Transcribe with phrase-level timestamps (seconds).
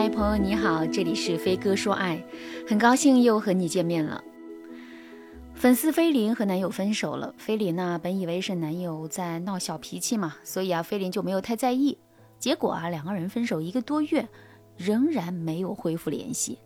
[0.00, 2.24] 嗨，朋友你好，这里是飞哥说爱，
[2.66, 4.24] 很高兴又和你见面了。
[5.54, 11.98] 粉丝菲林和男友分手了，菲林呢本以为是男友在闹小脾气嘛，所以啊菲林就没有太在意。
[12.38, 14.26] 结果啊两个人分手一个多月，
[14.74, 16.58] 仍然没有恢复联系，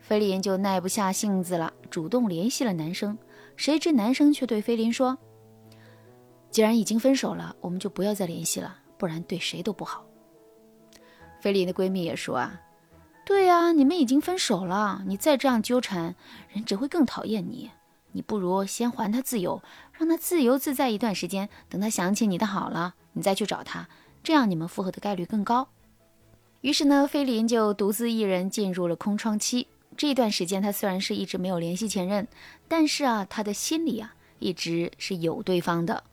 [0.00, 3.16] 菲林就耐不下性子了，主动联系了男生。
[3.54, 5.16] 谁知男生却对菲林说
[6.50, 10.04] ：“既然已经分手了，我们就不要再联系了，不然对谁都不好。”
[11.40, 12.58] 菲林的闺蜜也说啊
[13.24, 16.14] ：“对呀，你们已经分手了，你再这样纠缠，
[16.52, 17.70] 人只会更讨厌你。”
[18.16, 19.60] 你不如先还他自由，
[19.92, 23.88] 让他自由自在一段时间，等他想起你的好了，你再去找他，
[24.22, 25.66] 这样你们复合的概率更高。
[26.60, 29.66] 于是呢，菲林就独自一人进入了空窗期。
[29.96, 32.28] 这段时间，他虽然是一直没有联系前任，
[32.68, 36.04] 但是啊，他的心里啊一直是有对方的。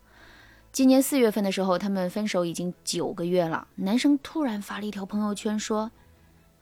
[0.71, 3.67] 今年四月份的时候，他们分手已经九个月了。
[3.75, 5.91] 男生突然发了一条朋友圈说：“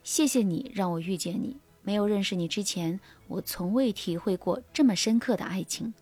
[0.04, 5.94] 谢谢你让我遇见你。”没有认识你之前，我从未体会过这么深刻的爱情。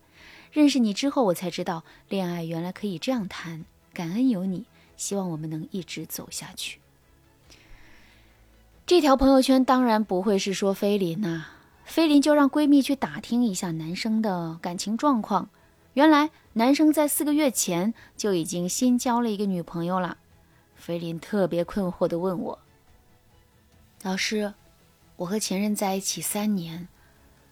[0.52, 3.64] 认识你之后，我才知道恋爱原来可以这样谈。
[3.94, 6.80] 感恩有你，希望我们能一直走下去。
[8.84, 11.46] 这条朋友圈当然不会是说菲林呐，
[11.84, 15.48] 菲林就让闺蜜去打听一下男生的感情状况。
[15.94, 20.18] 原来男生在四个月前就已经新交了一个女朋友了。
[20.74, 22.58] 菲林特别困惑地问我
[24.02, 24.54] ：“老师。”
[25.16, 26.86] 我和前任在一起三年，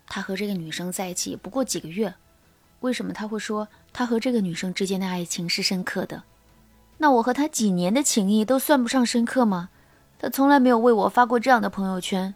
[0.07, 2.15] 他和这个女生在一起不过几个月，
[2.79, 6.23] 为什么他会说他和这个女生之间的爱情是深刻的？
[6.99, 9.71] 那我和他几年的情谊都算不上深刻吗？
[10.17, 12.33] 他从来没有为我发过这样的朋友圈，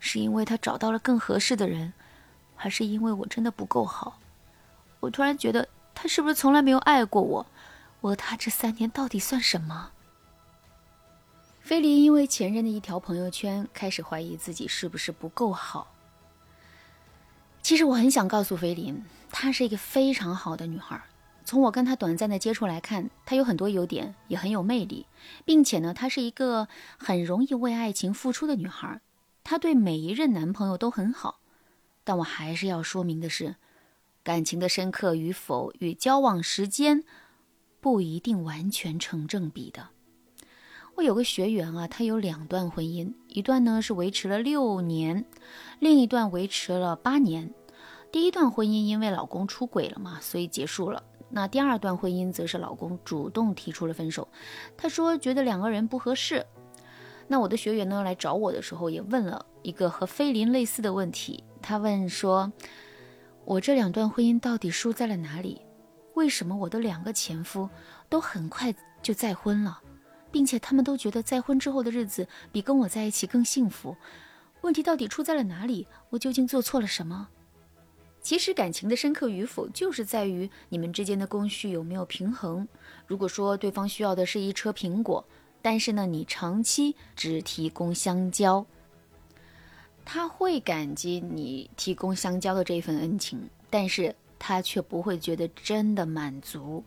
[0.00, 1.92] 是因为他找到了更合适的人，
[2.56, 4.18] 还是因为我真的不够好？
[4.98, 7.46] 我突然觉得他是不是从来没有爱过我？
[8.00, 9.92] 我和他这三年到底算什么？
[11.66, 15.92] 菲林因为前任的一条朋友圈，开始怀疑自己是不是不够好。
[17.60, 21.02] 其实我很想告诉菲林，她是一个非常好的女孩。
[21.44, 25.06] 从我跟她短暂的接触来看，她有很多优点，也很有魅力，
[25.44, 26.68] 并且呢，她是一个
[26.98, 29.00] 很容易为爱情付出的女孩。
[29.42, 31.40] 她对每一任男朋友都很好。
[32.04, 33.56] 但我还是要说明的是，
[34.22, 37.02] 感情的深刻与否与交往时间
[37.80, 39.88] 不一定完全成正比的。
[40.96, 45.26] 我有个学员啊，他有两段婚姻，一段呢是维持了六年，
[45.78, 47.52] 另一段维持了八年。
[48.10, 51.02] 第一段婚姻因为老公出轨了嘛，所以结束了。
[51.28, 54.26] 那第二段婚姻则是老公主动提出了分手，
[54.74, 56.46] 他说觉得两个人不合适。
[57.28, 62.50] 那我的学员呢来找我的时候，也问了一个和菲林类似的问题，他问说：
[63.44, 65.60] 我这两段婚姻到底输在了哪里？
[66.14, 67.68] 为什么我的两个前夫
[68.08, 69.80] 都很快就再婚了？
[70.36, 73.96] 并且他们都觉得再婚之后的日子比跟我在一起更幸福，
[74.60, 75.86] 问题到底出在了哪里？
[76.10, 77.28] 我究竟做错了什么？
[78.20, 82.68] 其实感情的深刻与否，就是在于你们之间的供需有没有平衡。
[83.06, 85.26] 如果说对方需要的是一车苹果，
[85.62, 88.66] 但是呢你长期只提供香蕉，
[90.04, 96.84] 他会感激你提供香蕉的这份恩情，但是他却不会觉得真的满足。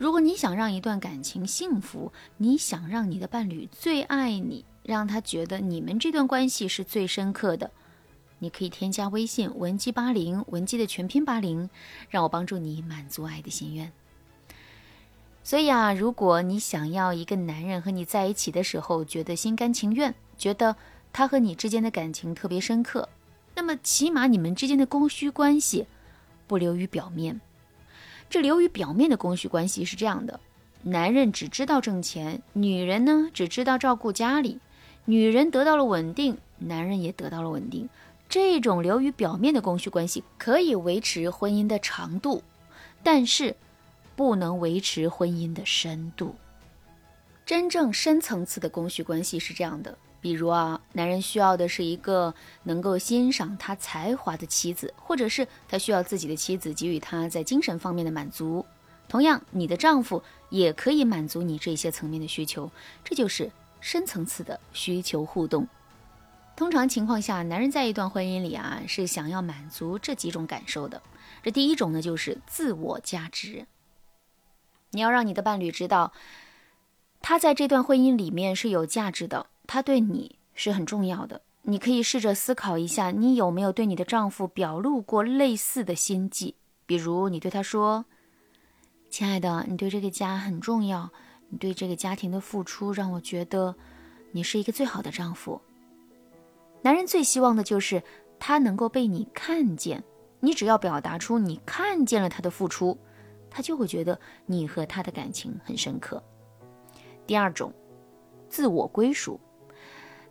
[0.00, 7.70] 如果你想让一段感情幸福，你想让你的伴侣最爱你，让他觉得你们这段关系是最深刻的，
[8.38, 11.68] 你可以添加微信文姬八零，文姬的全拼八零，
[12.08, 13.92] 让我帮助你满足爱的心愿。
[15.44, 20.76] 所以啊，如果你想要一个男人和你在一起的时候觉得心甘情愿，觉得
[21.12, 23.06] 他和你之间的感情特别深刻，
[23.54, 25.86] 那么起码你们之间的供需关系
[26.46, 27.42] 不流于表面。
[28.30, 30.38] 这流于表面的供需关系是这样的：
[30.82, 34.60] 男人只知道挣钱，女人呢只知道照顾家里。
[35.04, 37.88] 女人得到了稳定，男人也得到了稳定。
[38.28, 42.40] 这种流于表面的供需关系可以维持婚姻的长度，
[43.02, 43.56] 但是
[44.14, 46.36] 不能维持婚姻的深度。
[47.44, 49.98] 真正深层次的供需关系是这样的。
[50.20, 52.34] 比如啊，男人需要的是一个
[52.64, 58.64] 能够欣赏他才华的妻子，或者是他需要自己的妻子给予他在精神方面的满足。
[59.08, 62.70] 同样，你的丈夫也可以满足你这些层面的需求，
[63.02, 63.50] 这就是
[63.80, 65.66] 深层次的需求互动。
[66.54, 71.00] 通常情况下，男人在一段婚姻里啊，是想要满足这几种感受的。
[71.42, 73.66] 这第一种呢，就是自我价值。
[74.90, 76.12] 你要让你的伴侣知道，
[77.22, 79.46] 他在这段婚姻里面是有价值的。
[79.72, 86.56] 他对你是很重要的，你可以试着思考一下，你有没有对你的丈夫表露过类似的心迹？
[86.86, 88.04] 比如，你对他说
[89.10, 91.12] ：“亲爱的，你对这个家很重要，
[91.50, 93.76] 你对这个家庭的付出让我觉得
[94.32, 95.60] 你是一个最好的丈夫。”
[96.82, 98.02] 男人最希望的就是
[98.40, 100.02] 他能够被你看见。
[100.40, 102.98] 你只要表达出你看见了他的付出，
[103.48, 106.20] 他就会觉得你和他的感情很深刻。
[107.24, 107.72] 第二种，
[108.48, 109.38] 自我归属。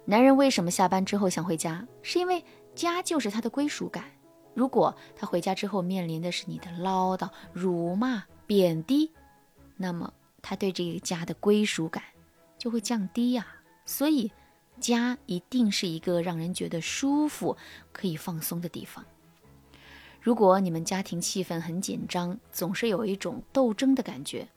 [0.05, 1.87] 男人为什么下班之后想回家？
[2.01, 2.43] 是因为
[2.73, 4.05] 家就是他的归属感。
[4.55, 9.11] 如果他回家之后面临的是你的唠叨、辱骂、贬低，
[9.77, 10.11] 那么
[10.41, 12.03] 他对这个家的归属感
[12.57, 13.45] 就会降低呀。
[13.85, 14.31] 所以，
[14.79, 17.55] 家一定是一个让人觉得舒服、
[17.91, 19.05] 可以放松的地方。
[20.19, 24.47] 如果你们家庭气氛很紧张，总是有一种斗争的感觉，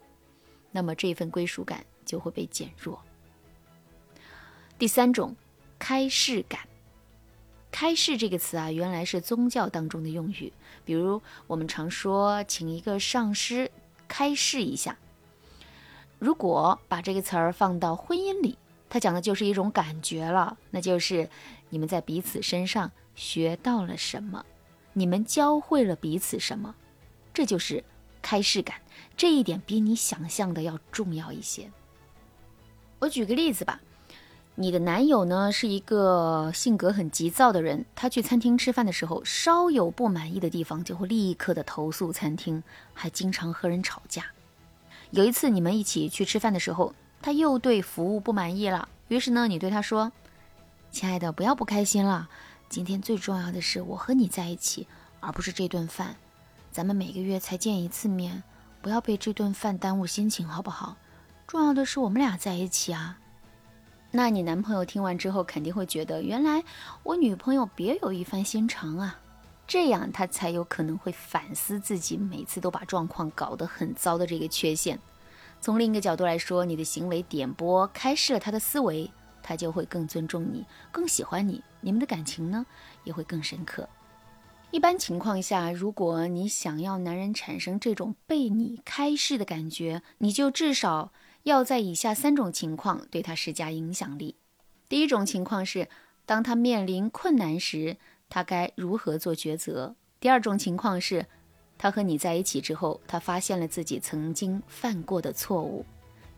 [0.71, 3.01] 那么这份归属感就会被减弱。
[4.83, 5.37] 第三种，
[5.79, 6.63] 开示感。
[7.71, 10.53] 开示这个词啊，原来是宗教当中的用语，
[10.85, 13.71] 比如我们常说请一个上师
[14.09, 14.99] 开示一下。
[16.19, 18.59] 如果把这个词儿放到婚姻里，
[18.91, 21.31] 它讲的就是一种感觉了，那就是
[21.69, 24.45] 你们在彼此身上学到了什么。
[24.95, 26.75] 你们教会了彼此什么？
[27.33, 27.85] 这就是
[28.21, 28.81] 开示感，
[29.17, 31.71] 这一点比你想象的要重要一些。
[32.99, 33.81] 我举个例子吧，
[34.55, 42.63] 你的男友呢是一个性格很急躁的人，他去餐厅吃饭的时候，稍有不满意的地方就会立刻的投诉餐厅，
[42.93, 44.27] 还经常和人吵架。
[45.11, 50.13] 有一次你们一起去吃饭的时候，他又对服务不满意了，于是呢，你对他说
[50.93, 52.29] ：“亲爱的，不要不开心了。”
[52.69, 54.87] 今天最重要的是我和你在一起，
[55.21, 56.17] 而不是这顿饭。
[56.71, 58.43] 咱们每个月才见一次面，
[58.81, 60.97] 不要被这顿饭耽误心情，好不好？
[61.47, 63.19] 重要的是我们俩在一起啊。
[64.13, 66.63] 那你男朋友听完之后肯定会觉得，原来
[67.03, 69.19] 我女朋友别有一番心肠啊，
[69.67, 74.99] 这样他才有可能会反思自己每次都把状况搞得很糟的这个缺陷。
[75.61, 79.11] 从另一个角度来说，你的行为点拨开示了他的思维。
[79.45, 82.65] 他就会更尊重你，更喜欢你，你们的感情呢
[83.03, 83.89] 也会更深刻。
[84.71, 91.11] 一般情况下，如果你想要男人产生这种被你开示的感觉，你就至少
[91.45, 94.37] 要在以下三种情况对他施加影响力。
[94.89, 95.89] 第一种情况是，
[96.25, 97.97] 当他面临困难时，
[98.29, 99.95] 他该如何做抉择？
[100.21, 101.27] 第二种情况是，
[101.77, 105.85] 他和你在一起之后，他发现了自己曾经犯过的错误。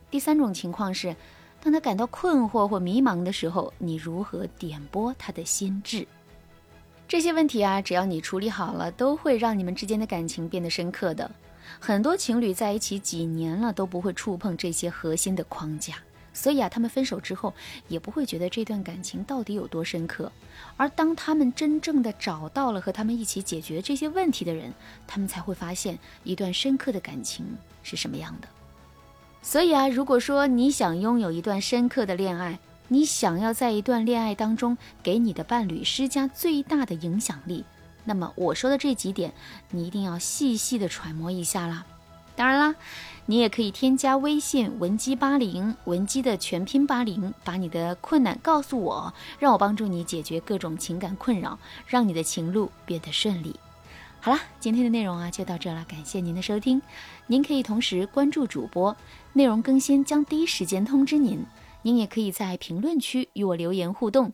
[0.09, 1.15] 第三种情况是。
[1.61, 6.07] 当他感到困惑或迷茫的时候，你如何点拨他的心智？
[7.07, 11.31] 这些问题啊，只要你处理好了，都会让你们之间的感情变得深刻的。
[11.79, 15.95] 很多情侣在一起几年了，都不会触碰这些核心的框架，
[16.33, 17.53] 所以啊，他们分手之后
[17.87, 20.31] 也不会觉得这段感情到底有多深刻。
[20.77, 24.73] 而当他们真正的找到了和他们一起解决这些问题的人，
[25.07, 27.45] 他们才会发现一段深刻的感情
[27.83, 28.47] 是什么样的。
[29.41, 32.57] 所以啊，如果说你想拥有一段深刻的恋爱，
[32.87, 37.63] 你想要在一段恋爱当中给你的伴侣施加最大的影响力，
[38.05, 39.33] 那么我说的这几点，
[39.71, 41.85] 你一定要细细的揣摩一下啦。
[42.37, 42.75] 当然啦，
[43.25, 51.57] 你也可以添加微信文姬八零，文姬的全拼八零，把你的困难告诉我，让我帮助你解决各种情感困扰，
[51.87, 53.55] 让你的情路变得顺利。
[54.19, 56.81] 好了，今天的内容啊就到这了，感谢您的收听。
[57.27, 58.95] 您可以同时关注主播，
[59.31, 61.45] 内容更新将第一时间通知您。
[61.83, 64.33] 您也可以在评论区与我留言互动，